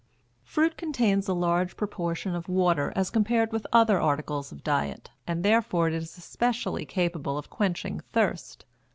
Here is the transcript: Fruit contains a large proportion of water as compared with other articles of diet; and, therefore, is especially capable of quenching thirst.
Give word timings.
Fruit 0.43 0.75
contains 0.77 1.27
a 1.27 1.33
large 1.35 1.77
proportion 1.77 2.33
of 2.33 2.49
water 2.49 2.91
as 2.95 3.11
compared 3.11 3.51
with 3.51 3.67
other 3.71 4.01
articles 4.01 4.51
of 4.51 4.63
diet; 4.63 5.11
and, 5.27 5.43
therefore, 5.45 5.89
is 5.89 6.17
especially 6.17 6.85
capable 6.85 7.37
of 7.37 7.51
quenching 7.51 7.99
thirst. 8.11 8.65